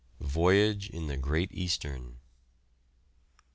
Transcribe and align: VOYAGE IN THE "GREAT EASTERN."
VOYAGE 0.23 0.89
IN 0.89 1.05
THE 1.05 1.15
"GREAT 1.15 1.51
EASTERN." 1.51 2.17